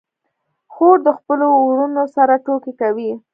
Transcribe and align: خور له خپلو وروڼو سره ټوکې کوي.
خور 0.73 0.95
له 1.05 1.11
خپلو 1.19 1.45
وروڼو 1.69 2.03
سره 2.15 2.33
ټوکې 2.45 2.73
کوي. 2.81 3.11